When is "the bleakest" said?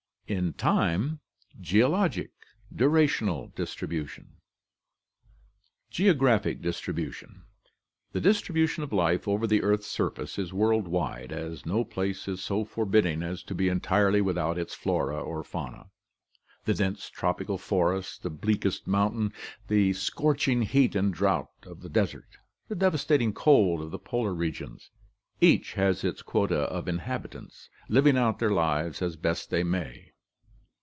18.23-18.87